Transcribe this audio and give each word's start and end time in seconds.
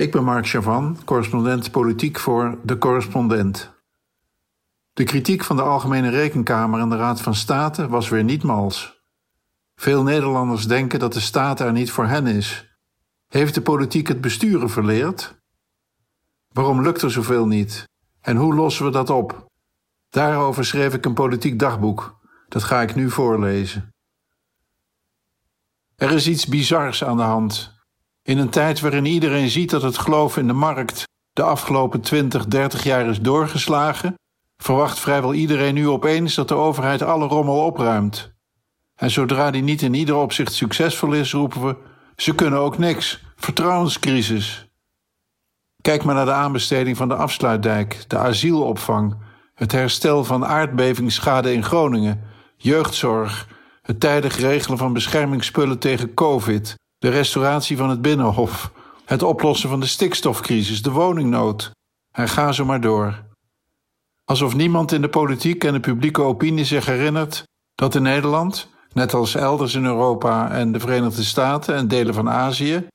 Ik 0.00 0.10
ben 0.10 0.24
Mark 0.24 0.46
Chavan, 0.46 0.98
correspondent 1.04 1.70
politiek 1.70 2.18
voor 2.18 2.58
De 2.62 2.78
Correspondent. 2.78 3.72
De 4.92 5.04
kritiek 5.04 5.44
van 5.44 5.56
de 5.56 5.62
Algemene 5.62 6.10
Rekenkamer 6.10 6.80
en 6.80 6.88
de 6.88 6.96
Raad 6.96 7.20
van 7.20 7.34
State 7.34 7.88
was 7.88 8.08
weer 8.08 8.24
niet 8.24 8.42
mals. 8.42 9.02
Veel 9.74 10.02
Nederlanders 10.02 10.66
denken 10.66 10.98
dat 10.98 11.12
de 11.12 11.20
staat 11.20 11.60
er 11.60 11.72
niet 11.72 11.90
voor 11.90 12.06
hen 12.06 12.26
is. 12.26 12.76
Heeft 13.26 13.54
de 13.54 13.62
politiek 13.62 14.08
het 14.08 14.20
besturen 14.20 14.70
verleerd? 14.70 15.40
Waarom 16.48 16.82
lukt 16.82 17.02
er 17.02 17.10
zoveel 17.10 17.46
niet? 17.46 17.88
En 18.20 18.36
hoe 18.36 18.54
lossen 18.54 18.84
we 18.84 18.90
dat 18.90 19.10
op? 19.10 19.46
Daarover 20.10 20.64
schreef 20.64 20.94
ik 20.94 21.04
een 21.04 21.14
politiek 21.14 21.58
dagboek. 21.58 22.20
Dat 22.48 22.62
ga 22.62 22.82
ik 22.82 22.94
nu 22.94 23.10
voorlezen. 23.10 23.94
Er 25.96 26.10
is 26.10 26.28
iets 26.28 26.46
bizars 26.46 27.04
aan 27.04 27.16
de 27.16 27.22
hand. 27.22 27.79
In 28.30 28.38
een 28.38 28.50
tijd 28.50 28.80
waarin 28.80 29.04
iedereen 29.04 29.50
ziet 29.50 29.70
dat 29.70 29.82
het 29.82 29.98
geloof 29.98 30.36
in 30.36 30.46
de 30.46 30.52
markt 30.52 31.04
de 31.32 31.42
afgelopen 31.42 32.00
20, 32.00 32.46
30 32.46 32.84
jaar 32.84 33.06
is 33.08 33.20
doorgeslagen, 33.20 34.14
verwacht 34.56 34.98
vrijwel 34.98 35.34
iedereen 35.34 35.74
nu 35.74 35.88
opeens 35.88 36.34
dat 36.34 36.48
de 36.48 36.54
overheid 36.54 37.02
alle 37.02 37.26
rommel 37.26 37.64
opruimt. 37.64 38.32
En 38.94 39.10
zodra 39.10 39.50
die 39.50 39.62
niet 39.62 39.82
in 39.82 39.94
ieder 39.94 40.16
opzicht 40.16 40.52
succesvol 40.52 41.12
is, 41.12 41.32
roepen 41.32 41.66
we: 41.66 41.76
ze 42.16 42.34
kunnen 42.34 42.58
ook 42.58 42.78
niks. 42.78 43.24
Vertrouwenscrisis. 43.36 44.68
Kijk 45.80 46.04
maar 46.04 46.14
naar 46.14 46.24
de 46.24 46.32
aanbesteding 46.32 46.96
van 46.96 47.08
de 47.08 47.14
afsluitdijk, 47.14 48.04
de 48.08 48.18
asielopvang, 48.18 49.16
het 49.54 49.72
herstel 49.72 50.24
van 50.24 50.46
aardbevingsschade 50.46 51.52
in 51.52 51.64
Groningen, 51.64 52.20
jeugdzorg, 52.56 53.48
het 53.82 54.00
tijdig 54.00 54.38
regelen 54.38 54.78
van 54.78 54.92
beschermingsspullen 54.92 55.78
tegen 55.78 56.14
COVID, 56.14 56.78
de 57.00 57.08
restauratie 57.08 57.76
van 57.76 57.90
het 57.90 58.02
Binnenhof, 58.02 58.72
het 59.04 59.22
oplossen 59.22 59.68
van 59.68 59.80
de 59.80 59.86
stikstofcrisis, 59.86 60.82
de 60.82 60.90
woningnood. 60.90 61.70
En 62.12 62.28
ga 62.28 62.52
zo 62.52 62.64
maar 62.64 62.80
door. 62.80 63.24
Alsof 64.24 64.54
niemand 64.54 64.92
in 64.92 65.00
de 65.00 65.08
politiek 65.08 65.64
en 65.64 65.72
de 65.72 65.80
publieke 65.80 66.22
opinie 66.22 66.64
zich 66.64 66.86
herinnert 66.86 67.42
dat 67.74 67.94
in 67.94 68.02
Nederland, 68.02 68.68
net 68.92 69.14
als 69.14 69.34
elders 69.34 69.74
in 69.74 69.84
Europa 69.84 70.50
en 70.50 70.72
de 70.72 70.80
Verenigde 70.80 71.22
Staten 71.22 71.74
en 71.74 71.88
delen 71.88 72.14
van 72.14 72.30
Azië, 72.30 72.88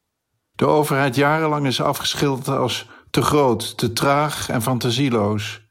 de 0.52 0.65
overheid 0.65 1.15
jarenlang 1.15 1.65
is 1.65 1.81
afgeschilderd 1.81 2.47
als 2.47 2.87
te 3.09 3.21
groot, 3.21 3.77
te 3.77 3.93
traag 3.93 4.49
en 4.49 4.61
fantasieloos. 4.61 5.61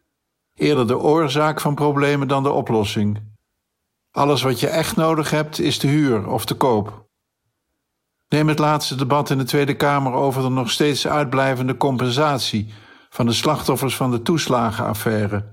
Eerder 0.54 0.86
de 0.86 0.98
oorzaak 0.98 1.60
van 1.60 1.74
problemen 1.74 2.28
dan 2.28 2.42
de 2.42 2.50
oplossing. 2.50 3.32
Alles 4.10 4.42
wat 4.42 4.60
je 4.60 4.68
echt 4.68 4.96
nodig 4.96 5.30
hebt 5.30 5.58
is 5.58 5.78
te 5.78 5.86
huur 5.86 6.28
of 6.28 6.44
te 6.44 6.54
koop. 6.54 7.03
Neem 8.34 8.48
het 8.48 8.58
laatste 8.58 8.94
debat 8.94 9.30
in 9.30 9.38
de 9.38 9.44
Tweede 9.44 9.74
Kamer 9.74 10.12
over 10.12 10.42
de 10.42 10.48
nog 10.48 10.70
steeds 10.70 11.06
uitblijvende 11.06 11.76
compensatie 11.76 12.72
van 13.08 13.26
de 13.26 13.32
slachtoffers 13.32 13.96
van 13.96 14.10
de 14.10 14.22
toeslagenaffaire. 14.22 15.44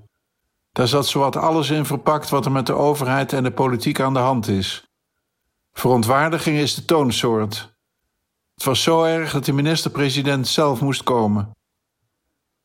Daar 0.72 0.88
zat 0.88 1.08
zowat 1.08 1.36
alles 1.36 1.70
in 1.70 1.86
verpakt 1.86 2.30
wat 2.30 2.46
er 2.46 2.52
met 2.52 2.66
de 2.66 2.74
overheid 2.74 3.34
en 3.34 3.44
de 3.44 3.52
politiek 3.52 4.00
aan 4.00 4.14
de 4.14 4.20
hand 4.20 4.48
is. 4.48 4.84
Verontwaardiging 5.74 6.58
is 6.58 6.76
de 6.76 6.86
toonsoort. 6.86 7.74
Het 8.54 8.64
was 8.64 8.84
zo 8.84 9.04
erg 9.04 9.32
dat 9.32 9.46
de 9.46 9.54
minister-president 9.54 10.48
zelf 10.48 10.82
moest 10.82 11.04
komen. 11.04 11.52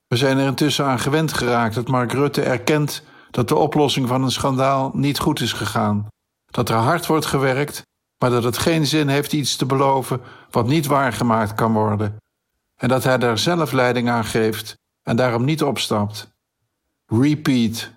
We 0.06 0.17
zijn 0.17 0.39
er 0.39 0.47
intussen 0.47 0.84
aan 0.84 0.98
gewend 0.98 1.33
geraakt 1.33 1.75
dat 1.75 1.89
Mark 1.89 2.12
Rutte 2.12 2.42
erkent 2.42 3.03
dat 3.31 3.48
de 3.48 3.56
oplossing 3.56 4.09
van 4.09 4.22
een 4.22 4.31
schandaal 4.31 4.91
niet 4.94 5.19
goed 5.19 5.41
is 5.41 5.53
gegaan. 5.53 6.06
Dat 6.50 6.69
er 6.69 6.77
hard 6.77 7.06
wordt 7.06 7.27
gewerkt, 7.27 7.83
maar 8.19 8.31
dat 8.31 8.45
het 8.45 8.59
geen 8.59 8.86
zin 8.86 9.09
heeft 9.09 9.33
iets 9.33 9.56
te 9.56 9.67
beloven 9.67 10.20
wat 10.50 10.67
niet 10.67 10.86
waargemaakt 10.86 11.55
kan 11.55 11.72
worden. 11.72 12.17
En 12.77 12.89
dat 12.89 13.05
hij 13.05 13.19
daar 13.19 13.39
zelf 13.39 13.72
leiding 13.72 14.09
aan 14.09 14.25
geeft 14.25 14.78
en 15.03 15.17
daarom 15.17 15.45
niet 15.45 15.62
opstapt. 15.62 16.34
Repeat. 17.06 17.91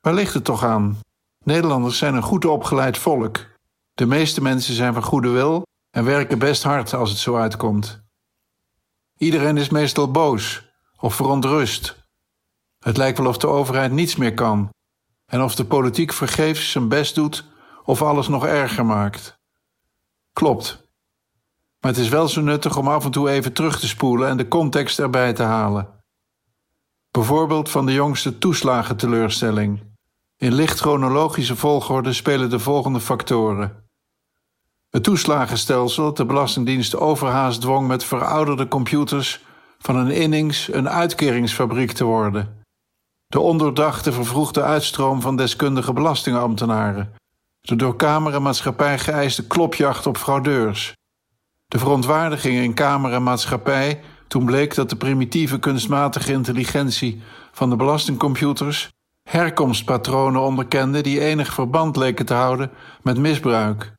Waar 0.00 0.14
ligt 0.14 0.34
het 0.34 0.44
toch 0.44 0.64
aan? 0.64 0.98
Nederlanders 1.44 1.98
zijn 1.98 2.14
een 2.14 2.22
goed 2.22 2.44
opgeleid 2.44 2.98
volk. 2.98 3.46
De 3.94 4.06
meeste 4.06 4.42
mensen 4.42 4.74
zijn 4.74 4.92
van 4.92 5.02
goede 5.02 5.28
wil 5.28 5.62
en 5.90 6.04
werken 6.04 6.38
best 6.38 6.62
hard 6.62 6.94
als 6.94 7.10
het 7.10 7.18
zo 7.18 7.36
uitkomt. 7.36 8.00
Iedereen 9.16 9.56
is 9.56 9.68
meestal 9.68 10.10
boos 10.10 10.64
of 10.96 11.14
verontrust 11.14 12.06
het 12.86 12.96
lijkt 12.96 13.18
wel 13.18 13.26
of 13.26 13.38
de 13.38 13.46
overheid 13.46 13.92
niets 13.92 14.16
meer 14.16 14.34
kan 14.34 14.68
en 15.26 15.42
of 15.42 15.54
de 15.54 15.64
politiek 15.64 16.12
vergeefs 16.12 16.70
zijn 16.70 16.88
best 16.88 17.14
doet 17.14 17.44
of 17.86 18.02
alles 18.02 18.28
nog 18.28 18.46
erger 18.46 18.86
maakt. 18.86 19.38
Klopt. 20.32 20.84
Maar 21.80 21.92
het 21.92 22.00
is 22.00 22.08
wel 22.08 22.28
zo 22.28 22.40
nuttig 22.40 22.76
om 22.76 22.88
af 22.88 23.04
en 23.04 23.10
toe 23.10 23.30
even 23.30 23.52
terug 23.52 23.80
te 23.80 23.88
spoelen 23.88 24.28
en 24.28 24.36
de 24.36 24.48
context 24.48 24.98
erbij 24.98 25.32
te 25.32 25.42
halen. 25.42 25.88
Bijvoorbeeld 27.10 27.70
van 27.70 27.86
de 27.86 27.92
jongste 27.92 28.38
toeslagenteleurstelling. 28.38 29.82
In 30.36 30.52
licht 30.52 30.80
chronologische 30.80 31.56
volgorde 31.56 32.12
spelen 32.12 32.50
de 32.50 32.58
volgende 32.58 33.00
factoren. 33.00 33.84
Het 34.90 35.02
toeslagenstelsel 35.02 36.04
dat 36.04 36.16
de 36.16 36.24
Belastingdienst 36.24 36.96
overhaast 36.96 37.60
dwong 37.60 37.86
met 37.86 38.04
verouderde 38.04 38.68
computers 38.68 39.44
van 39.78 39.96
een 39.96 40.10
innings 40.10 40.72
een 40.72 40.88
uitkeringsfabriek 40.88 41.92
te 41.92 42.04
worden 42.04 42.64
de 43.28 43.40
ondoordachte 43.40 44.12
vervroegde 44.12 44.62
uitstroom 44.62 45.20
van 45.20 45.36
deskundige 45.36 45.92
belastingambtenaren, 45.92 47.12
de 47.66 47.76
door 47.76 47.96
Kamer 47.96 48.32
geëiste 48.98 49.46
klopjacht 49.46 50.06
op 50.06 50.16
fraudeurs, 50.16 50.94
de 51.66 51.78
verontwaardiging 51.78 52.58
in 52.58 52.74
Kamer 52.74 53.12
toen 54.28 54.44
bleek 54.44 54.74
dat 54.74 54.90
de 54.90 54.96
primitieve 54.96 55.58
kunstmatige 55.58 56.32
intelligentie 56.32 57.22
van 57.52 57.70
de 57.70 57.76
belastingcomputers 57.76 58.88
herkomstpatronen 59.22 60.40
onderkende 60.40 61.00
die 61.00 61.20
enig 61.20 61.52
verband 61.52 61.96
leken 61.96 62.26
te 62.26 62.34
houden 62.34 62.70
met 63.02 63.18
misbruik. 63.18 63.92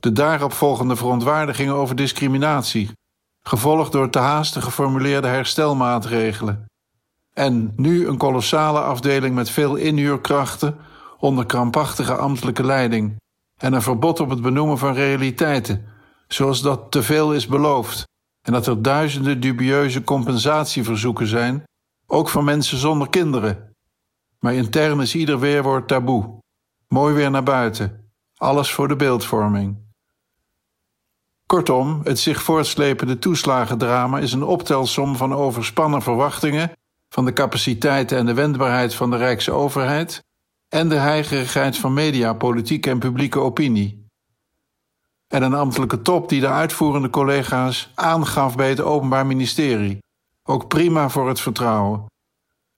De 0.00 0.12
daarop 0.12 0.52
volgende 0.52 0.96
verontwaardiging 0.96 1.70
over 1.70 1.96
discriminatie, 1.96 2.90
gevolgd 3.42 3.92
door 3.92 4.10
te 4.10 4.18
haastig 4.18 4.64
geformuleerde 4.64 5.28
herstelmaatregelen. 5.28 6.66
En 7.32 7.72
nu 7.76 8.06
een 8.06 8.16
kolossale 8.16 8.80
afdeling 8.80 9.34
met 9.34 9.50
veel 9.50 9.76
inhuurkrachten 9.76 10.78
onder 11.18 11.46
krampachtige 11.46 12.14
ambtelijke 12.14 12.64
leiding. 12.64 13.16
En 13.56 13.72
een 13.72 13.82
verbod 13.82 14.20
op 14.20 14.30
het 14.30 14.42
benoemen 14.42 14.78
van 14.78 14.94
realiteiten, 14.94 15.86
zoals 16.28 16.62
dat 16.62 16.90
te 16.90 17.02
veel 17.02 17.34
is 17.34 17.46
beloofd. 17.46 18.06
En 18.42 18.52
dat 18.52 18.66
er 18.66 18.82
duizenden 18.82 19.40
dubieuze 19.40 20.04
compensatieverzoeken 20.04 21.26
zijn, 21.26 21.64
ook 22.06 22.28
van 22.28 22.44
mensen 22.44 22.78
zonder 22.78 23.08
kinderen. 23.08 23.76
Maar 24.40 24.54
intern 24.54 25.00
is 25.00 25.14
ieder 25.14 25.38
weerwoord 25.38 25.88
taboe. 25.88 26.38
Mooi 26.88 27.14
weer 27.14 27.30
naar 27.30 27.42
buiten. 27.42 28.10
Alles 28.36 28.72
voor 28.72 28.88
de 28.88 28.96
beeldvorming. 28.96 29.86
Kortom, 31.46 32.00
het 32.04 32.18
zich 32.18 32.42
voortslepende 32.42 33.18
toeslagendrama 33.18 34.18
is 34.18 34.32
een 34.32 34.42
optelsom 34.42 35.16
van 35.16 35.34
overspannen 35.34 36.02
verwachtingen 36.02 36.72
van 37.08 37.24
de 37.24 37.32
capaciteiten 37.32 38.18
en 38.18 38.26
de 38.26 38.34
wendbaarheid 38.34 38.94
van 38.94 39.10
de 39.10 39.16
Rijksoverheid 39.16 40.24
en 40.68 40.88
de 40.88 40.96
heigerigheid 40.96 41.76
van 41.76 41.92
media, 41.92 42.32
politiek 42.32 42.86
en 42.86 42.98
publieke 42.98 43.38
opinie. 43.38 44.06
En 45.28 45.42
een 45.42 45.54
ambtelijke 45.54 46.02
top 46.02 46.28
die 46.28 46.40
de 46.40 46.48
uitvoerende 46.48 47.10
collega's 47.10 47.92
aangaf 47.94 48.56
bij 48.56 48.68
het 48.68 48.80
Openbaar 48.80 49.26
Ministerie. 49.26 49.98
Ook 50.42 50.68
prima 50.68 51.08
voor 51.08 51.28
het 51.28 51.40
vertrouwen. 51.40 52.06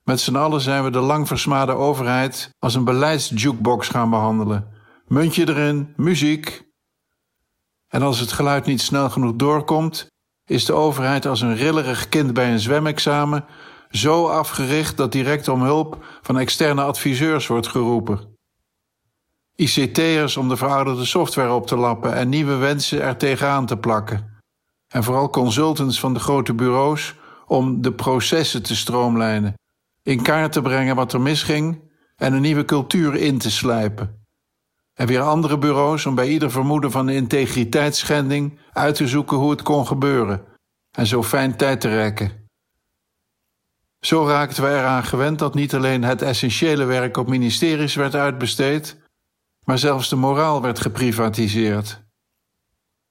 Met 0.04 0.20
z'n 0.20 0.36
allen 0.36 0.60
zijn 0.60 0.84
we 0.84 0.90
de 0.90 0.98
lang 0.98 1.26
versmade 1.26 1.72
overheid 1.72 2.50
als 2.58 2.74
een 2.74 2.84
beleidsjukebox 2.84 3.88
gaan 3.88 4.10
behandelen. 4.10 4.68
Muntje 5.06 5.48
erin, 5.48 5.92
muziek. 5.96 6.68
En 7.88 8.02
als 8.02 8.18
het 8.18 8.32
geluid 8.32 8.66
niet 8.66 8.80
snel 8.80 9.10
genoeg 9.10 9.36
doorkomt, 9.36 10.06
is 10.44 10.64
de 10.64 10.72
overheid 10.72 11.26
als 11.26 11.40
een 11.40 11.56
rillerig 11.56 12.08
kind 12.08 12.32
bij 12.32 12.52
een 12.52 12.60
zwemexamen 12.60 13.44
zo 13.90 14.26
afgericht 14.26 14.96
dat 14.96 15.12
direct 15.12 15.48
om 15.48 15.62
hulp 15.62 16.04
van 16.22 16.38
externe 16.38 16.82
adviseurs 16.82 17.46
wordt 17.46 17.66
geroepen. 17.66 18.38
ICT'ers 19.56 20.36
om 20.36 20.48
de 20.48 20.56
verouderde 20.56 21.04
software 21.04 21.52
op 21.52 21.66
te 21.66 21.76
lappen 21.76 22.14
en 22.14 22.28
nieuwe 22.28 22.54
wensen 22.54 23.02
er 23.02 23.16
tegenaan 23.16 23.66
te 23.66 23.76
plakken. 23.76 24.40
En 24.88 25.04
vooral 25.04 25.30
consultants 25.30 26.00
van 26.00 26.14
de 26.14 26.20
grote 26.20 26.54
bureaus 26.54 27.14
om 27.46 27.82
de 27.82 27.92
processen 27.92 28.62
te 28.62 28.76
stroomlijnen, 28.76 29.54
in 30.02 30.22
kaart 30.22 30.52
te 30.52 30.62
brengen 30.62 30.96
wat 30.96 31.12
er 31.12 31.20
misging 31.20 31.80
en 32.16 32.32
een 32.32 32.40
nieuwe 32.40 32.64
cultuur 32.64 33.14
in 33.14 33.38
te 33.38 33.50
slijpen. 33.50 34.24
En 34.94 35.06
weer 35.06 35.20
andere 35.20 35.58
bureaus 35.58 36.06
om 36.06 36.14
bij 36.14 36.28
ieder 36.28 36.50
vermoeden 36.50 36.90
van 36.90 37.08
integriteitsschending 37.08 38.58
uit 38.72 38.94
te 38.94 39.06
zoeken 39.06 39.36
hoe 39.36 39.50
het 39.50 39.62
kon 39.62 39.86
gebeuren 39.86 40.44
en 40.90 41.06
zo 41.06 41.22
fijn 41.22 41.56
tijd 41.56 41.80
te 41.80 41.88
rekken. 41.88 42.39
Zo 44.00 44.26
raakten 44.26 44.62
we 44.62 44.68
eraan 44.68 45.04
gewend 45.04 45.38
dat 45.38 45.54
niet 45.54 45.74
alleen 45.74 46.04
het 46.04 46.22
essentiële 46.22 46.84
werk 46.84 47.16
op 47.16 47.28
ministeries 47.28 47.94
werd 47.94 48.14
uitbesteed, 48.14 48.98
maar 49.64 49.78
zelfs 49.78 50.08
de 50.08 50.16
moraal 50.16 50.62
werd 50.62 50.80
geprivatiseerd. 50.80 52.02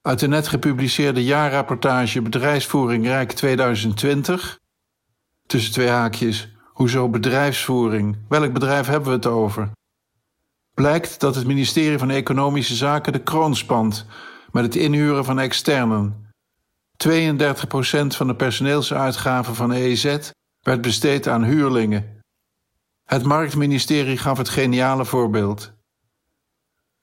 Uit 0.01 0.19
de 0.19 0.27
net 0.27 0.47
gepubliceerde 0.47 1.23
jaarrapportage 1.23 2.21
Bedrijfsvoering 2.21 3.05
Rijk 3.05 3.31
2020, 3.31 4.59
tussen 5.45 5.71
twee 5.71 5.87
haakjes, 5.87 6.55
hoezo 6.65 7.09
bedrijfsvoering? 7.09 8.17
Welk 8.29 8.53
bedrijf 8.53 8.87
hebben 8.87 9.09
we 9.09 9.15
het 9.15 9.25
over? 9.25 9.71
Blijkt 10.73 11.19
dat 11.19 11.35
het 11.35 11.47
ministerie 11.47 11.97
van 11.97 12.09
Economische 12.09 12.75
Zaken 12.75 13.13
de 13.13 13.23
kroon 13.23 13.55
spant 13.55 14.05
met 14.51 14.63
het 14.63 14.75
inhuren 14.75 15.25
van 15.25 15.39
externen. 15.39 16.27
32% 17.07 17.07
van 18.07 18.27
de 18.27 18.35
personeelsuitgaven 18.35 19.55
van 19.55 19.71
EZ 19.71 20.31
werd 20.69 20.81
besteed 20.81 21.27
aan 21.27 21.43
huurlingen. 21.43 22.21
Het 23.05 23.23
marktministerie 23.23 24.17
gaf 24.17 24.37
het 24.37 24.49
geniale 24.49 25.05
voorbeeld. 25.05 25.71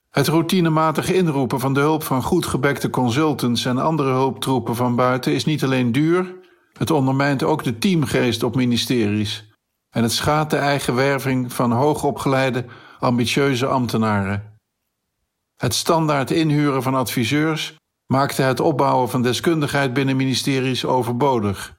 Het 0.09 0.27
routinematig 0.27 1.11
inroepen 1.11 1.59
van 1.59 1.73
de 1.73 1.79
hulp 1.79 2.03
van 2.03 2.23
goed 2.23 2.45
gebekte 2.45 2.89
consultants 2.89 3.65
en 3.65 3.77
andere 3.77 4.11
hulptroepen 4.11 4.75
van 4.75 4.95
buiten 4.95 5.33
is 5.33 5.45
niet 5.45 5.63
alleen 5.63 5.91
duur, 5.91 6.35
het 6.73 6.91
ondermijnt 6.91 7.43
ook 7.43 7.63
de 7.63 7.77
teamgeest 7.77 8.43
op 8.43 8.55
ministeries 8.55 9.51
en 9.89 10.03
het 10.03 10.11
schaadt 10.11 10.51
de 10.51 10.57
eigen 10.57 10.95
werving 10.95 11.53
van 11.53 11.71
hoogopgeleide, 11.71 12.65
ambitieuze 12.99 13.65
ambtenaren. 13.65 14.59
Het 15.55 15.73
standaard 15.73 16.31
inhuren 16.31 16.83
van 16.83 16.95
adviseurs 16.95 17.75
maakte 18.05 18.41
het 18.41 18.59
opbouwen 18.59 19.09
van 19.09 19.21
deskundigheid 19.21 19.93
binnen 19.93 20.15
ministeries 20.15 20.85
overbodig. 20.85 21.76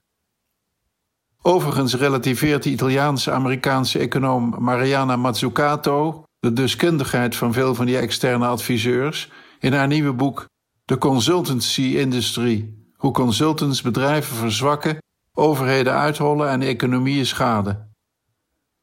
Overigens 1.49 1.95
relativeert 1.95 2.63
de 2.63 2.71
Italiaanse-Amerikaanse 2.71 3.99
econoom 3.99 4.55
Mariana 4.59 5.17
Mazzucato 5.17 6.25
de 6.41 6.53
deskundigheid 6.53 7.37
van 7.37 7.53
veel 7.53 7.75
van 7.75 7.87
die 7.87 7.99
externe 7.99 8.47
adviseurs 8.47 9.31
in 9.59 9.73
haar 9.73 9.87
nieuwe 9.87 10.13
boek 10.13 10.47
De 10.85 10.99
Consultancy 10.99 11.83
Industry: 11.83 12.75
Hoe 12.95 13.13
consultants 13.13 13.83
bedrijven 13.83 14.37
verzwakken, 14.37 14.99
overheden 15.33 15.93
uithollen 15.93 16.49
en 16.49 16.63
economieën 16.63 17.27
schaden. 17.27 17.93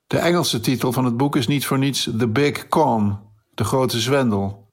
De 0.07 0.17
Engelse 0.17 0.59
titel 0.59 0.91
van 0.91 1.05
het 1.05 1.17
boek 1.17 1.35
is 1.35 1.47
niet 1.47 1.65
voor 1.65 1.77
niets 1.77 2.09
The 2.17 2.27
Big 2.27 2.67
Con, 2.67 3.19
de 3.53 3.63
grote 3.63 3.99
zwendel. 3.99 4.67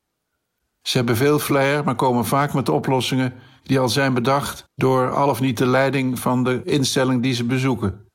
Ze 0.82 0.96
hebben 0.96 1.16
veel 1.16 1.38
flair, 1.38 1.84
maar 1.84 1.94
komen 1.94 2.24
vaak 2.24 2.52
met 2.52 2.68
oplossingen 2.68 3.34
die 3.62 3.78
al 3.78 3.88
zijn 3.88 4.14
bedacht 4.14 4.64
door 4.74 5.10
al 5.10 5.28
of 5.28 5.40
niet 5.40 5.58
de 5.58 5.66
leiding 5.66 6.18
van 6.18 6.44
de 6.44 6.60
instelling 6.64 7.22
die 7.22 7.34
ze 7.34 7.44
bezoeken. 7.44 8.06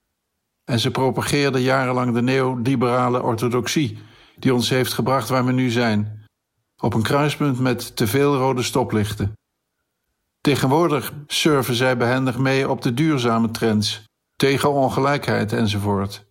En 0.64 0.80
ze 0.80 0.92
propageerden 0.92 1.62
jarenlang 1.62 2.14
de 2.14 2.22
neoliberale 2.22 3.22
orthodoxie, 3.24 3.98
die 4.36 4.54
ons 4.54 4.70
heeft 4.70 4.94
gebracht 4.94 5.30
waar 5.30 5.46
we 5.46 5.52
nu 5.52 5.70
zijn, 5.70 6.26
op 6.82 6.94
een 6.94 7.04
kruispunt 7.04 7.60
met 7.60 7.96
te 7.96 8.08
veel 8.08 8.36
rode 8.36 8.64
stoplichten. 8.64 9.34
Tegenwoordig 10.42 11.14
surfen 11.28 11.76
zij 11.76 11.98
behendig 11.98 12.38
mee 12.38 12.70
op 12.70 12.82
de 12.82 12.94
duurzame 12.94 13.52
trends, 13.52 14.04
tegen 14.36 14.72
ongelijkheid 14.72 15.54
enzovoort. 15.54 16.26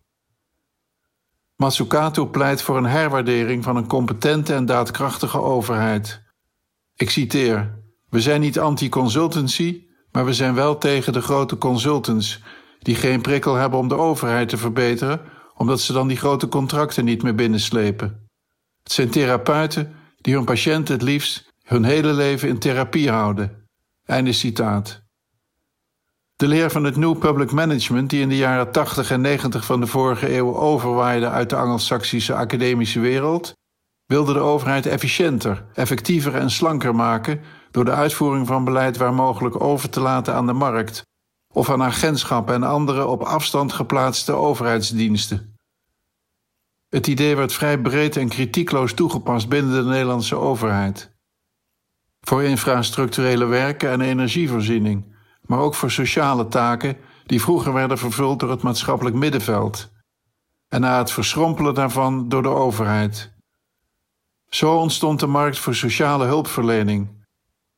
Matsukato 1.57 2.27
pleit 2.27 2.63
voor 2.63 2.77
een 2.77 2.87
herwaardering 2.87 3.65
van 3.65 3.77
een 3.77 3.87
competente 3.87 4.55
en 4.55 4.67
daadkrachtige 4.67 5.41
overheid. 5.41 6.23
Ik 6.95 7.11
citeer: 7.11 7.85
We 8.11 8.21
zijn 8.21 8.41
niet 8.41 8.59
anti-consultancy, 8.59 9.87
maar 10.11 10.25
we 10.25 10.35
zijn 10.35 10.55
wel 10.55 10.79
tegen 10.79 11.13
de 11.13 11.21
grote 11.21 11.59
consultants 11.59 12.43
die 12.79 12.95
geen 12.95 13.21
prikkel 13.21 13.55
hebben 13.55 13.79
om 13.79 13.89
de 13.89 13.97
overheid 13.97 14.49
te 14.49 14.57
verbeteren, 14.57 15.21
omdat 15.55 15.81
ze 15.81 15.93
dan 15.93 16.09
die 16.09 16.17
grote 16.17 16.49
contracten 16.49 17.05
niet 17.05 17.23
meer 17.23 17.35
binnenslepen. 17.35 18.29
Het 18.83 18.93
zijn 18.93 19.11
therapeuten 19.11 19.95
die 20.21 20.35
hun 20.35 20.45
patiënten 20.45 20.95
het 20.95 21.03
liefst 21.03 21.53
hun 21.63 21.85
hele 21.85 22.13
leven 22.13 22.49
in 22.49 22.59
therapie 22.59 23.11
houden. 23.11 23.65
Einde 24.05 24.33
citaat. 24.33 25.05
De 26.37 26.49
leer 26.49 26.71
van 26.71 26.85
het 26.85 26.97
New 26.97 27.19
Public 27.19 27.53
Management, 27.53 28.11
die 28.11 28.21
in 28.21 28.29
de 28.29 28.37
jaren 28.37 28.73
80 28.73 29.11
en 29.11 29.21
90 29.21 29.65
van 29.65 29.81
de 29.81 29.87
vorige 29.87 30.37
eeuw 30.37 30.57
overwaaide 30.57 31.29
uit 31.29 31.51
de 31.51 31.57
Angelsaksische 31.57 32.35
academische 32.35 33.01
wereld, 33.01 33.53
wilde 34.07 34.33
de 34.33 34.39
overheid 34.39 34.87
efficiënter, 34.87 35.65
effectiever 35.75 36.35
en 36.35 36.51
slanker 36.51 36.95
maken 36.95 37.41
door 37.77 37.85
de 37.85 37.91
uitvoering 37.91 38.47
van 38.47 38.65
beleid 38.65 38.97
waar 38.97 39.15
mogelijk 39.15 39.61
over 39.61 39.91
te 39.91 40.01
laten 40.01 40.35
aan 40.35 40.47
de 40.47 40.53
markt 40.53 41.03
of 41.53 41.71
aan 41.71 41.83
agentschappen 41.83 42.55
en 42.55 42.63
andere 42.63 43.07
op 43.07 43.23
afstand 43.23 43.73
geplaatste 43.73 44.33
overheidsdiensten. 44.33 45.57
Het 46.89 47.07
idee 47.07 47.37
werd 47.37 47.53
vrij 47.53 47.81
breed 47.81 48.17
en 48.17 48.29
kritiekloos 48.29 48.93
toegepast 48.93 49.49
binnen 49.49 49.75
de 49.85 49.91
Nederlandse 49.91 50.37
overheid. 50.37 51.11
Voor 52.21 52.43
infrastructurele 52.43 53.45
werken 53.45 53.91
en 53.91 54.01
energievoorziening 54.01 55.15
maar 55.41 55.59
ook 55.59 55.75
voor 55.75 55.91
sociale 55.91 56.49
taken 56.49 56.97
die 57.27 57.41
vroeger 57.41 57.73
werden 57.73 57.99
vervuld 57.99 58.41
door 58.41 58.51
het 58.51 58.63
maatschappelijk 58.63 59.17
middenveld 59.17 59.91
en 60.69 60.81
na 60.81 60.99
het 60.99 61.11
verschrompelen 61.11 61.75
daarvan 61.75 62.29
door 62.29 62.43
de 62.43 62.49
overheid. 62.49 63.33
Zo 64.49 64.77
ontstond 64.77 65.21
de 65.21 65.27
markt 65.27 65.59
voor 65.59 65.75
sociale 65.75 66.27
hulpverlening, 66.27 67.16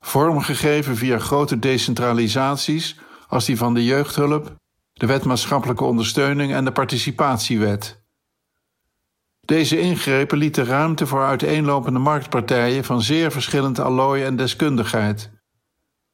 vormgegeven 0.09 0.97
via 0.97 1.19
grote 1.19 1.59
decentralisaties 1.59 2.97
als 3.29 3.45
die 3.45 3.57
van 3.57 3.75
de 3.75 3.85
jeugdhulp, 3.85 4.55
de 4.93 5.07
wet 5.07 5.25
maatschappelijke 5.25 5.85
ondersteuning 5.85 6.53
en 6.53 6.65
de 6.65 6.73
participatiewet. 6.73 8.03
Deze 9.41 9.81
ingrepen 9.81 10.39
lieten 10.39 10.65
ruimte 10.65 11.07
voor 11.07 11.25
uiteenlopende 11.25 11.99
marktpartijen 11.99 12.85
van 12.85 13.03
zeer 13.03 13.31
verschillend 13.31 13.79
allooi 13.79 14.25
en 14.25 14.37
deskundigheid 14.37 15.31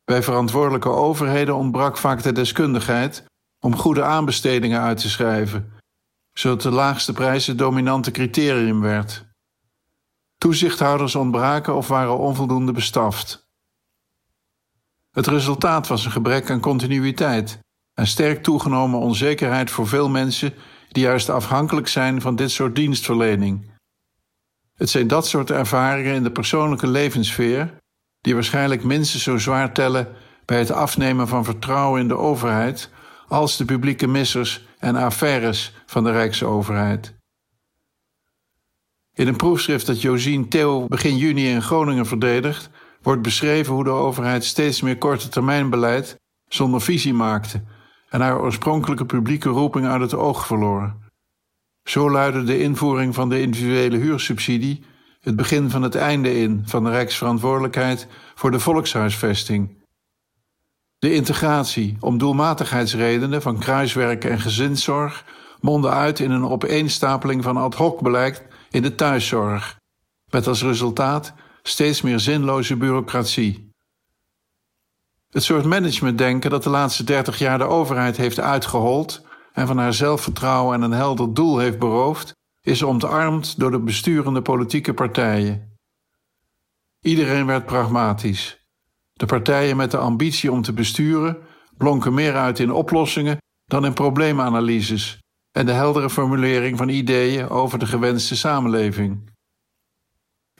bij 0.04 0.22
verantwoordelijke 0.22 0.88
overheden 0.88 1.54
ontbrak 1.56 1.96
vaak 1.96 2.22
de 2.22 2.32
deskundigheid 2.32 3.24
om 3.60 3.76
goede 3.76 4.02
aanbestedingen 4.02 4.80
uit 4.80 4.98
te 4.98 5.10
schrijven, 5.10 5.72
zodat 6.32 6.62
de 6.62 6.70
laagste 6.70 7.12
prijs 7.12 7.46
het 7.46 7.58
dominante 7.58 8.10
criterium 8.10 8.80
werd. 8.80 9.24
Toezichthouders 10.38 11.14
ontbraken 11.14 11.74
of 11.74 11.88
waren 11.88 12.18
onvoldoende 12.18 12.72
bestaft. 12.72 13.43
Het 15.14 15.26
resultaat 15.26 15.86
was 15.86 16.04
een 16.04 16.10
gebrek 16.10 16.50
aan 16.50 16.60
continuïteit 16.60 17.58
en 17.94 18.06
sterk 18.06 18.42
toegenomen 18.42 19.00
onzekerheid 19.00 19.70
voor 19.70 19.88
veel 19.88 20.08
mensen 20.08 20.54
die 20.88 21.02
juist 21.02 21.28
afhankelijk 21.28 21.88
zijn 21.88 22.20
van 22.20 22.36
dit 22.36 22.50
soort 22.50 22.76
dienstverlening. 22.76 23.70
Het 24.74 24.90
zijn 24.90 25.06
dat 25.06 25.26
soort 25.26 25.50
ervaringen 25.50 26.14
in 26.14 26.22
de 26.22 26.30
persoonlijke 26.30 26.86
levenssfeer 26.86 27.74
die 28.20 28.34
waarschijnlijk 28.34 28.84
minstens 28.84 29.22
zo 29.22 29.38
zwaar 29.38 29.72
tellen 29.72 30.08
bij 30.44 30.58
het 30.58 30.70
afnemen 30.70 31.28
van 31.28 31.44
vertrouwen 31.44 32.00
in 32.00 32.08
de 32.08 32.16
overheid 32.16 32.90
als 33.28 33.56
de 33.56 33.64
publieke 33.64 34.06
missers 34.06 34.66
en 34.78 34.96
affaires 34.96 35.72
van 35.86 36.04
de 36.04 36.10
Rijksoverheid. 36.10 37.14
In 39.12 39.28
een 39.28 39.36
proefschrift 39.36 39.86
dat 39.86 40.00
Josien 40.00 40.48
Theo 40.48 40.86
begin 40.86 41.16
juni 41.16 41.48
in 41.48 41.62
Groningen 41.62 42.06
verdedigt, 42.06 42.70
wordt 43.04 43.22
beschreven 43.22 43.74
hoe 43.74 43.84
de 43.84 43.90
overheid 43.90 44.44
steeds 44.44 44.80
meer 44.80 44.98
korte 44.98 45.28
termijn 45.28 45.70
beleid 45.70 46.16
zonder 46.48 46.80
visie 46.80 47.14
maakte 47.14 47.62
en 48.08 48.20
haar 48.20 48.40
oorspronkelijke 48.40 49.04
publieke 49.04 49.48
roeping 49.48 49.86
uit 49.86 50.00
het 50.00 50.14
oog 50.14 50.46
verloor. 50.46 50.94
Zo 51.82 52.10
luidde 52.10 52.44
de 52.44 52.60
invoering 52.60 53.14
van 53.14 53.28
de 53.28 53.40
individuele 53.40 53.96
huursubsidie 53.96 54.84
het 55.20 55.36
begin 55.36 55.70
van 55.70 55.82
het 55.82 55.94
einde 55.94 56.40
in 56.40 56.62
van 56.66 56.84
de 56.84 56.90
Rijksverantwoordelijkheid 56.90 58.06
voor 58.34 58.50
de 58.50 58.60
volkshuisvesting. 58.60 59.82
De 60.98 61.14
integratie 61.14 61.96
om 62.00 62.18
doelmatigheidsredenen 62.18 63.42
van 63.42 63.58
kruiswerk 63.58 64.24
en 64.24 64.40
gezinszorg 64.40 65.24
mondde 65.60 65.88
uit 65.88 66.20
in 66.20 66.30
een 66.30 66.44
opeenstapeling 66.44 67.42
van 67.42 67.56
ad 67.56 67.74
hoc 67.74 68.02
beleid 68.02 68.42
in 68.70 68.82
de 68.82 68.94
thuiszorg, 68.94 69.76
met 70.30 70.46
als 70.46 70.62
resultaat 70.62 71.34
steeds 71.68 72.02
meer 72.02 72.20
zinloze 72.20 72.76
bureaucratie. 72.76 73.72
Het 75.30 75.42
soort 75.42 75.64
managementdenken 75.64 76.50
dat 76.50 76.62
de 76.62 76.70
laatste 76.70 77.04
dertig 77.04 77.38
jaar 77.38 77.58
de 77.58 77.64
overheid 77.64 78.16
heeft 78.16 78.40
uitgehold 78.40 79.26
en 79.52 79.66
van 79.66 79.78
haar 79.78 79.94
zelfvertrouwen 79.94 80.74
en 80.74 80.82
een 80.82 80.92
helder 80.92 81.34
doel 81.34 81.58
heeft 81.58 81.78
beroofd, 81.78 82.32
is 82.60 82.82
ontarmd 82.82 83.58
door 83.58 83.70
de 83.70 83.80
besturende 83.80 84.42
politieke 84.42 84.94
partijen. 84.94 85.78
Iedereen 87.00 87.46
werd 87.46 87.66
pragmatisch. 87.66 88.58
De 89.12 89.26
partijen 89.26 89.76
met 89.76 89.90
de 89.90 89.98
ambitie 89.98 90.52
om 90.52 90.62
te 90.62 90.72
besturen 90.72 91.38
blonken 91.76 92.14
meer 92.14 92.34
uit 92.36 92.58
in 92.58 92.72
oplossingen 92.72 93.38
dan 93.64 93.84
in 93.84 93.92
probleemanalyses 93.92 95.18
en 95.52 95.66
de 95.66 95.72
heldere 95.72 96.10
formulering 96.10 96.78
van 96.78 96.88
ideeën 96.88 97.48
over 97.48 97.78
de 97.78 97.86
gewenste 97.86 98.36
samenleving. 98.36 99.32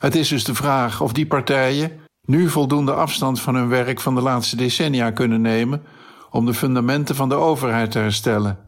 Het 0.04 0.14
is 0.14 0.28
dus 0.28 0.44
de 0.44 0.54
vraag 0.54 1.00
of 1.00 1.12
die 1.12 1.26
partijen 1.26 2.00
nu 2.26 2.49
voldoende 2.49 2.94
afstand 2.94 3.40
van 3.40 3.54
hun 3.54 3.68
werk 3.68 4.00
van 4.00 4.14
de 4.14 4.20
laatste 4.20 4.56
decennia 4.56 5.11
kunnen 5.11 5.40
nemen 5.40 5.82
om 6.30 6.46
de 6.46 6.54
fundamenten 6.54 7.14
van 7.14 7.28
de 7.28 7.34
overheid 7.34 7.90
te 7.90 7.99
herstellen 7.99 8.58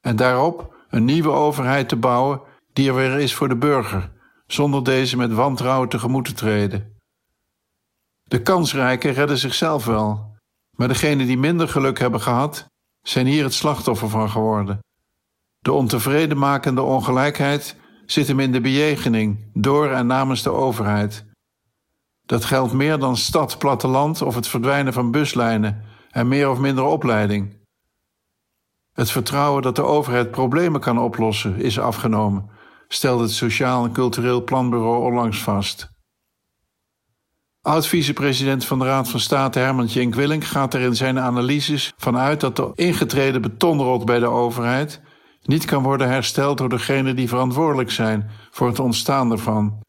en 0.00 0.16
daarop 0.16 0.74
een 0.88 1.04
nieuwe 1.04 1.30
overheid 1.30 1.88
te 1.88 1.96
bouwen 1.96 2.40
die 2.72 2.88
er 2.88 2.94
weer 2.94 3.18
is 3.18 3.34
voor 3.34 3.48
de 3.48 3.56
burger, 3.56 4.10
zonder 4.46 4.84
deze 4.84 5.16
met 5.16 5.32
wantrouwen 5.32 5.88
tegemoet 5.88 6.24
te 6.24 6.32
treden. 6.32 6.98
De 8.22 8.42
kansrijken 8.42 9.12
redden 9.12 9.38
zichzelf 9.38 9.84
wel, 9.84 10.36
maar 10.76 10.88
degenen 10.88 11.26
die 11.26 11.38
minder 11.38 11.68
geluk 11.68 11.98
hebben 11.98 12.20
gehad, 12.20 12.66
zijn 13.02 13.26
hier 13.26 13.44
het 13.44 13.54
slachtoffer 13.54 14.08
van 14.08 14.30
geworden. 14.30 14.78
De 15.58 15.72
ontevredenmakende 15.72 16.82
ongelijkheid 16.82 17.76
zit 18.06 18.28
hem 18.28 18.40
in 18.40 18.52
de 18.52 18.60
bejegening 18.60 19.50
door 19.52 19.90
en 19.90 20.06
namens 20.06 20.42
de 20.42 20.50
overheid. 20.50 21.24
Dat 22.26 22.44
geldt 22.44 22.72
meer 22.72 22.98
dan 22.98 23.16
stad, 23.16 23.58
platteland 23.58 24.22
of 24.22 24.34
het 24.34 24.48
verdwijnen 24.48 24.92
van 24.92 25.10
buslijnen 25.10 25.82
en 26.10 26.28
meer 26.28 26.50
of 26.50 26.58
minder 26.58 26.84
opleiding. 26.84 27.56
Het 28.92 29.10
vertrouwen 29.10 29.62
dat 29.62 29.76
de 29.76 29.82
overheid 29.82 30.30
problemen 30.30 30.80
kan 30.80 30.98
oplossen 30.98 31.56
is 31.56 31.78
afgenomen, 31.78 32.50
stelde 32.88 33.22
het 33.22 33.32
Sociaal 33.32 33.84
en 33.84 33.92
Cultureel 33.92 34.44
Planbureau 34.44 35.04
onlangs 35.04 35.42
vast. 35.42 35.92
Oud-vicepresident 37.60 38.64
van 38.64 38.78
de 38.78 38.84
Raad 38.84 39.08
van 39.08 39.20
State 39.20 39.58
Herman 39.58 40.10
Willink 40.10 40.44
gaat 40.44 40.74
er 40.74 40.80
in 40.80 40.96
zijn 40.96 41.18
analyses 41.18 41.92
vanuit 41.96 42.40
dat 42.40 42.56
de 42.56 42.72
ingetreden 42.74 43.42
betonrot 43.42 44.04
bij 44.04 44.18
de 44.18 44.26
overheid 44.26 45.00
niet 45.46 45.64
kan 45.64 45.82
worden 45.82 46.08
hersteld 46.08 46.58
door 46.58 46.68
degenen 46.68 47.16
die 47.16 47.28
verantwoordelijk 47.28 47.90
zijn 47.90 48.30
voor 48.50 48.66
het 48.66 48.78
ontstaan 48.78 49.30
ervan. 49.30 49.82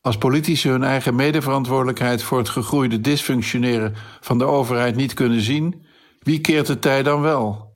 Als 0.00 0.18
politici 0.18 0.68
hun 0.68 0.82
eigen 0.82 1.14
medeverantwoordelijkheid 1.14 2.22
voor 2.22 2.38
het 2.38 2.48
gegroeide 2.48 3.00
dysfunctioneren 3.00 3.94
van 4.20 4.38
de 4.38 4.44
overheid 4.44 4.96
niet 4.96 5.14
kunnen 5.14 5.40
zien, 5.40 5.86
wie 6.18 6.40
keert 6.40 6.66
de 6.66 6.78
tij 6.78 7.02
dan 7.02 7.20
wel? 7.20 7.72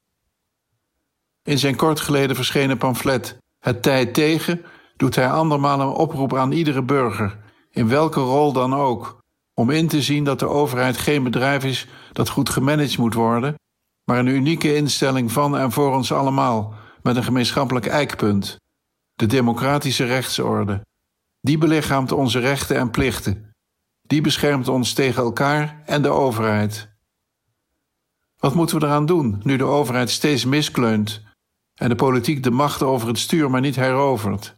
In 1.42 1.58
zijn 1.58 1.76
kort 1.76 2.00
geleden 2.00 2.36
verschenen 2.36 2.78
pamflet 2.78 3.38
Het 3.58 3.82
tij 3.82 4.06
tegen 4.06 4.64
doet 4.96 5.14
hij 5.14 5.30
andermaal 5.30 5.80
een 5.80 5.86
oproep 5.86 6.34
aan 6.34 6.52
iedere 6.52 6.82
burger, 6.82 7.38
in 7.70 7.88
welke 7.88 8.20
rol 8.20 8.52
dan 8.52 8.74
ook, 8.74 9.18
om 9.54 9.70
in 9.70 9.88
te 9.88 10.02
zien 10.02 10.24
dat 10.24 10.38
de 10.38 10.48
overheid 10.48 10.96
geen 10.96 11.22
bedrijf 11.22 11.64
is 11.64 11.86
dat 12.12 12.28
goed 12.28 12.48
gemanaged 12.48 12.98
moet 12.98 13.14
worden, 13.14 13.54
maar 14.04 14.18
een 14.18 14.26
unieke 14.26 14.76
instelling 14.76 15.32
van 15.32 15.56
en 15.56 15.72
voor 15.72 15.94
ons 15.94 16.12
allemaal, 16.12 16.74
met 17.04 17.16
een 17.16 17.24
gemeenschappelijk 17.24 17.86
eikpunt: 17.86 18.56
de 19.14 19.26
democratische 19.26 20.04
rechtsorde. 20.04 20.86
Die 21.40 21.58
belichaamt 21.58 22.12
onze 22.12 22.38
rechten 22.38 22.76
en 22.76 22.90
plichten. 22.90 23.50
Die 24.02 24.20
beschermt 24.20 24.68
ons 24.68 24.92
tegen 24.92 25.22
elkaar 25.22 25.82
en 25.86 26.02
de 26.02 26.08
overheid. 26.08 26.88
Wat 28.38 28.54
moeten 28.54 28.78
we 28.78 28.86
eraan 28.86 29.06
doen 29.06 29.40
nu 29.42 29.56
de 29.56 29.64
overheid 29.64 30.10
steeds 30.10 30.44
miskleunt 30.44 31.22
en 31.74 31.88
de 31.88 31.94
politiek 31.94 32.42
de 32.42 32.50
macht 32.50 32.82
over 32.82 33.08
het 33.08 33.18
stuur 33.18 33.50
maar 33.50 33.60
niet 33.60 33.76
herovert? 33.76 34.54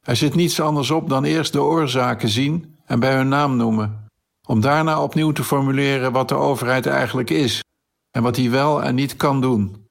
Er 0.00 0.16
zit 0.16 0.34
niets 0.34 0.60
anders 0.60 0.90
op 0.90 1.08
dan 1.08 1.24
eerst 1.24 1.52
de 1.52 1.62
oorzaken 1.62 2.28
zien 2.28 2.76
en 2.84 3.00
bij 3.00 3.14
hun 3.14 3.28
naam 3.28 3.56
noemen, 3.56 4.08
om 4.48 4.60
daarna 4.60 5.02
opnieuw 5.02 5.32
te 5.32 5.44
formuleren 5.44 6.12
wat 6.12 6.28
de 6.28 6.34
overheid 6.34 6.86
eigenlijk 6.86 7.30
is 7.30 7.62
en 8.10 8.22
wat 8.22 8.36
hij 8.36 8.50
wel 8.50 8.82
en 8.82 8.94
niet 8.94 9.16
kan 9.16 9.40
doen. 9.40 9.85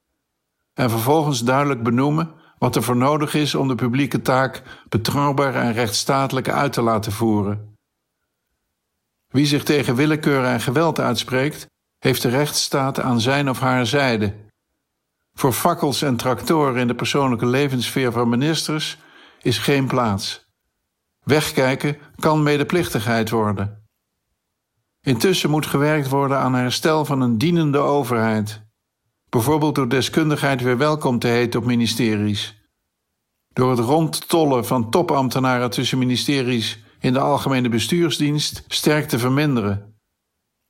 En 0.75 0.89
vervolgens 0.89 1.43
duidelijk 1.43 1.83
benoemen 1.83 2.31
wat 2.57 2.75
er 2.75 2.83
voor 2.83 2.95
nodig 2.95 3.33
is 3.33 3.55
om 3.55 3.67
de 3.67 3.75
publieke 3.75 4.21
taak 4.21 4.63
betrouwbaar 4.89 5.55
en 5.55 5.73
rechtsstatelijk 5.73 6.49
uit 6.49 6.73
te 6.73 6.81
laten 6.81 7.11
voeren. 7.11 7.73
Wie 9.27 9.45
zich 9.45 9.63
tegen 9.63 9.95
willekeur 9.95 10.43
en 10.43 10.61
geweld 10.61 10.99
uitspreekt, 10.99 11.67
heeft 11.99 12.21
de 12.21 12.29
rechtsstaat 12.29 12.99
aan 12.99 13.21
zijn 13.21 13.49
of 13.49 13.59
haar 13.59 13.85
zijde. 13.85 14.33
Voor 15.33 15.53
fakkels 15.53 16.01
en 16.01 16.15
tractoren 16.15 16.81
in 16.81 16.87
de 16.87 16.95
persoonlijke 16.95 17.45
levenssfeer 17.45 18.11
van 18.11 18.29
ministers 18.29 18.97
is 19.41 19.57
geen 19.57 19.87
plaats. 19.87 20.45
Wegkijken 21.23 21.97
kan 22.15 22.43
medeplichtigheid 22.43 23.29
worden. 23.29 23.83
Intussen 25.01 25.49
moet 25.49 25.65
gewerkt 25.65 26.09
worden 26.09 26.37
aan 26.37 26.53
herstel 26.53 27.05
van 27.05 27.21
een 27.21 27.37
dienende 27.37 27.77
overheid 27.77 28.64
bijvoorbeeld 29.35 29.75
door 29.75 29.89
deskundigheid 29.89 30.61
weer 30.61 30.77
welkom 30.77 31.19
te 31.19 31.27
heten 31.27 31.59
op 31.59 31.65
ministeries. 31.65 32.61
Door 33.53 33.69
het 33.69 33.79
rondtollen 33.79 34.65
van 34.65 34.89
topambtenaren 34.89 35.69
tussen 35.69 35.97
ministeries 35.97 36.79
in 36.99 37.13
de 37.13 37.19
algemene 37.19 37.69
bestuursdienst 37.69 38.63
sterk 38.67 39.07
te 39.07 39.19
verminderen. 39.19 39.99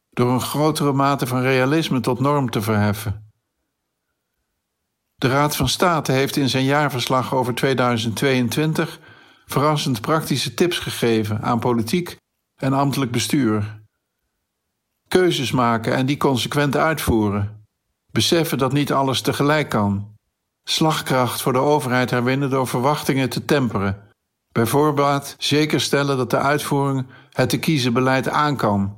Door 0.10 0.31
een 0.31 0.41
grotere 0.41 0.91
mate 0.91 1.27
van 1.27 1.41
realisme 1.41 2.00
tot 2.00 2.19
norm 2.19 2.50
te 2.50 2.62
verheffen. 2.62 3.31
De 5.15 5.27
Raad 5.27 5.55
van 5.55 5.69
State 5.69 6.12
heeft 6.12 6.36
in 6.36 6.50
zijn 6.50 6.63
jaarverslag 6.63 7.34
over 7.34 7.55
2022 7.55 9.00
verrassend 9.45 10.01
praktische 10.01 10.53
tips 10.53 10.79
gegeven 10.79 11.41
aan 11.41 11.60
politiek 11.60 12.17
en 12.55 12.74
ambtelijk 12.74 13.12
bestuur. 13.12 13.84
Keuzes 15.07 15.51
maken 15.51 15.95
en 15.95 16.05
die 16.05 16.17
consequent 16.17 16.75
uitvoeren 16.75 17.54
Beseffen 18.15 18.57
dat 18.57 18.74
niet 18.74 18.91
alles 18.91 19.22
tegelijk 19.22 19.69
kan. 19.69 20.13
Slagkracht 20.63 21.41
voor 21.41 21.53
de 21.53 21.60
overheid 21.60 22.10
herwinnen 22.10 22.50
door 22.50 22.67
verwachtingen 22.67 23.29
te 23.29 23.45
temperen. 23.45 24.10
Bijvoorbeeld 24.51 25.36
zeker 25.38 25.81
stellen 25.81 26.17
dat 26.17 26.29
de 26.29 26.38
uitvoering 26.38 27.07
het 27.31 27.50
te 27.50 27.60
kiezen 27.60 27.93
beleid 27.93 28.29
aan 28.29 28.55
kan. 28.55 28.98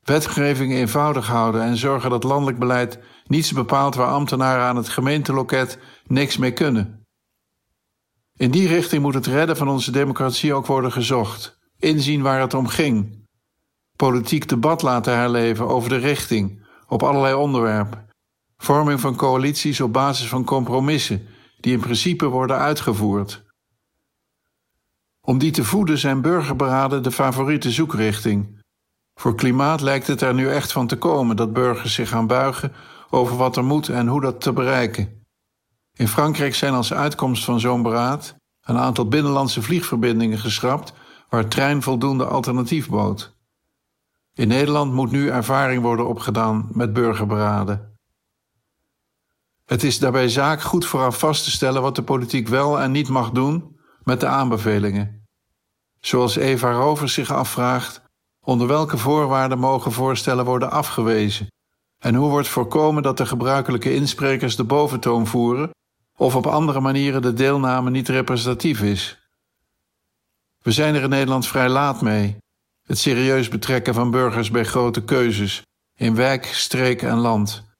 Wetgeving 0.00 0.72
eenvoudig 0.72 1.26
houden 1.26 1.62
en 1.62 1.76
zorgen 1.76 2.10
dat 2.10 2.24
landelijk 2.24 2.58
beleid 2.58 2.98
niets 3.26 3.52
bepaalt 3.52 3.94
waar 3.94 4.08
ambtenaren 4.08 4.64
aan 4.64 4.76
het 4.76 4.88
gemeenteloket 4.88 5.78
niks 6.06 6.36
mee 6.36 6.52
kunnen. 6.52 7.06
In 8.36 8.50
die 8.50 8.68
richting 8.68 9.02
moet 9.02 9.14
het 9.14 9.26
redden 9.26 9.56
van 9.56 9.68
onze 9.68 9.90
democratie 9.90 10.54
ook 10.54 10.66
worden 10.66 10.92
gezocht. 10.92 11.58
Inzien 11.78 12.22
waar 12.22 12.40
het 12.40 12.54
om 12.54 12.66
ging. 12.66 13.26
Politiek 13.96 14.48
debat 14.48 14.82
laten 14.82 15.16
herleven 15.16 15.68
over 15.68 15.88
de 15.88 15.96
richting 15.96 16.66
op 16.86 17.02
allerlei 17.02 17.34
onderwerpen 17.34 18.10
vorming 18.62 19.00
van 19.00 19.16
coalities 19.16 19.80
op 19.80 19.92
basis 19.92 20.28
van 20.28 20.44
compromissen 20.44 21.26
die 21.60 21.72
in 21.72 21.80
principe 21.80 22.26
worden 22.26 22.58
uitgevoerd. 22.58 23.44
Om 25.20 25.38
die 25.38 25.50
te 25.50 25.64
voeden 25.64 25.98
zijn 25.98 26.20
burgerberaden 26.20 27.02
de 27.02 27.10
favoriete 27.10 27.70
zoekrichting. 27.70 28.60
Voor 29.14 29.34
klimaat 29.34 29.80
lijkt 29.80 30.06
het 30.06 30.20
er 30.20 30.34
nu 30.34 30.48
echt 30.48 30.72
van 30.72 30.86
te 30.86 30.96
komen 30.96 31.36
dat 31.36 31.52
burgers 31.52 31.94
zich 31.94 32.08
gaan 32.08 32.26
buigen 32.26 32.72
over 33.10 33.36
wat 33.36 33.56
er 33.56 33.64
moet 33.64 33.88
en 33.88 34.06
hoe 34.06 34.20
dat 34.20 34.40
te 34.40 34.52
bereiken. 34.52 35.24
In 35.92 36.08
Frankrijk 36.08 36.54
zijn 36.54 36.74
als 36.74 36.92
uitkomst 36.92 37.44
van 37.44 37.60
zo'n 37.60 37.82
beraad 37.82 38.36
een 38.60 38.78
aantal 38.78 39.08
binnenlandse 39.08 39.62
vliegverbindingen 39.62 40.38
geschrapt 40.38 40.92
waar 41.28 41.48
trein 41.48 41.82
voldoende 41.82 42.24
alternatief 42.24 42.88
bood. 42.88 43.36
In 44.34 44.48
Nederland 44.48 44.92
moet 44.92 45.10
nu 45.10 45.28
ervaring 45.28 45.82
worden 45.82 46.08
opgedaan 46.08 46.68
met 46.72 46.92
burgerberaden. 46.92 47.91
Het 49.64 49.82
is 49.82 49.98
daarbij 49.98 50.28
zaak 50.28 50.60
goed 50.60 50.86
vooraf 50.86 51.18
vast 51.18 51.44
te 51.44 51.50
stellen 51.50 51.82
wat 51.82 51.96
de 51.96 52.02
politiek 52.02 52.48
wel 52.48 52.80
en 52.80 52.90
niet 52.90 53.08
mag 53.08 53.30
doen 53.30 53.76
met 54.02 54.20
de 54.20 54.26
aanbevelingen. 54.26 55.26
Zoals 56.00 56.36
Eva 56.36 56.72
Rovers 56.72 57.14
zich 57.14 57.30
afvraagt, 57.30 58.02
onder 58.40 58.66
welke 58.66 58.98
voorwaarden 58.98 59.58
mogen 59.58 59.92
voorstellen 59.92 60.44
worden 60.44 60.70
afgewezen 60.70 61.46
en 61.98 62.14
hoe 62.14 62.30
wordt 62.30 62.48
voorkomen 62.48 63.02
dat 63.02 63.16
de 63.16 63.26
gebruikelijke 63.26 63.94
insprekers 63.94 64.56
de 64.56 64.64
boventoon 64.64 65.26
voeren 65.26 65.70
of 66.16 66.36
op 66.36 66.46
andere 66.46 66.80
manieren 66.80 67.22
de 67.22 67.32
deelname 67.32 67.90
niet 67.90 68.08
representatief 68.08 68.82
is. 68.82 69.28
We 70.62 70.72
zijn 70.72 70.94
er 70.94 71.02
in 71.02 71.08
Nederland 71.08 71.46
vrij 71.46 71.68
laat 71.68 72.02
mee, 72.02 72.36
het 72.82 72.98
serieus 72.98 73.48
betrekken 73.48 73.94
van 73.94 74.10
burgers 74.10 74.50
bij 74.50 74.64
grote 74.64 75.04
keuzes 75.04 75.62
in 75.94 76.14
wijk, 76.14 76.44
streek 76.44 77.02
en 77.02 77.18
land. 77.18 77.71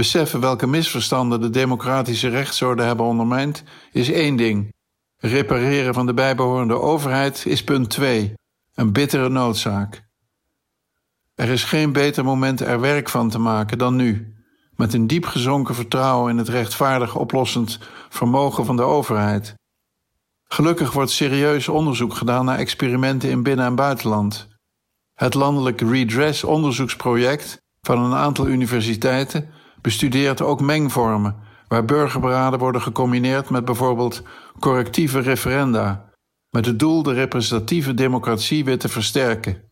Beseffen 0.00 0.40
welke 0.40 0.66
misverstanden 0.66 1.40
de 1.40 1.50
democratische 1.50 2.28
rechtsorde 2.28 2.82
hebben 2.82 3.06
ondermijnd, 3.06 3.62
is 3.92 4.10
één 4.10 4.36
ding. 4.36 4.72
Repareren 5.16 5.94
van 5.94 6.06
de 6.06 6.14
bijbehorende 6.14 6.80
overheid 6.80 7.46
is 7.46 7.64
punt 7.64 7.90
twee, 7.90 8.34
een 8.74 8.92
bittere 8.92 9.28
noodzaak. 9.28 10.02
Er 11.34 11.48
is 11.48 11.64
geen 11.64 11.92
beter 11.92 12.24
moment 12.24 12.60
er 12.60 12.80
werk 12.80 13.08
van 13.08 13.30
te 13.30 13.38
maken 13.38 13.78
dan 13.78 13.96
nu, 13.96 14.34
met 14.76 14.94
een 14.94 15.06
diep 15.06 15.24
gezonken 15.24 15.74
vertrouwen 15.74 16.30
in 16.30 16.38
het 16.38 16.48
rechtvaardig 16.48 17.16
oplossend 17.16 17.78
vermogen 18.08 18.64
van 18.64 18.76
de 18.76 18.82
overheid. 18.82 19.54
Gelukkig 20.44 20.92
wordt 20.92 21.10
serieus 21.10 21.68
onderzoek 21.68 22.14
gedaan 22.14 22.44
naar 22.44 22.58
experimenten 22.58 23.30
in 23.30 23.42
binnen- 23.42 23.66
en 23.66 23.74
buitenland. 23.74 24.48
Het 25.14 25.34
landelijk 25.34 25.80
Redress 25.80 26.44
onderzoeksproject 26.44 27.60
van 27.80 27.98
een 27.98 28.14
aantal 28.14 28.46
universiteiten 28.46 29.58
bestudeert 29.82 30.42
ook 30.42 30.60
mengvormen, 30.60 31.36
waar 31.68 31.84
burgerberaden 31.84 32.58
worden 32.58 32.82
gecombineerd 32.82 33.50
met 33.50 33.64
bijvoorbeeld 33.64 34.22
correctieve 34.58 35.18
referenda, 35.18 36.10
met 36.50 36.66
het 36.66 36.78
doel 36.78 37.02
de 37.02 37.12
representatieve 37.12 37.94
democratie 37.94 38.64
weer 38.64 38.78
te 38.78 38.88
versterken. 38.88 39.62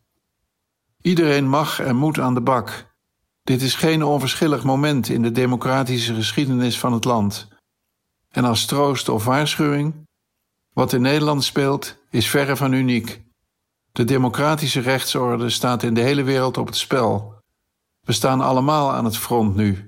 Iedereen 1.02 1.48
mag 1.48 1.80
en 1.80 1.96
moet 1.96 2.18
aan 2.18 2.34
de 2.34 2.40
bak. 2.40 2.86
Dit 3.42 3.62
is 3.62 3.74
geen 3.74 4.02
onverschillig 4.02 4.64
moment 4.64 5.08
in 5.08 5.22
de 5.22 5.32
democratische 5.32 6.14
geschiedenis 6.14 6.78
van 6.78 6.92
het 6.92 7.04
land. 7.04 7.48
En 8.30 8.44
als 8.44 8.66
troost 8.66 9.08
of 9.08 9.24
waarschuwing, 9.24 10.06
wat 10.72 10.92
in 10.92 11.00
Nederland 11.00 11.44
speelt, 11.44 11.96
is 12.10 12.30
verre 12.30 12.56
van 12.56 12.72
uniek. 12.72 13.22
De 13.92 14.04
democratische 14.04 14.80
rechtsorde 14.80 15.50
staat 15.50 15.82
in 15.82 15.94
de 15.94 16.00
hele 16.00 16.22
wereld 16.22 16.58
op 16.58 16.66
het 16.66 16.76
spel. 16.76 17.34
We 18.00 18.12
staan 18.12 18.40
allemaal 18.40 18.92
aan 18.92 19.04
het 19.04 19.18
front 19.18 19.54
nu. 19.54 19.87